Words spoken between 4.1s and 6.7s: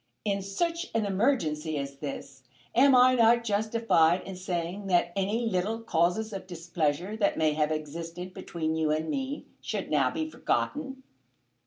in saying that any little causes of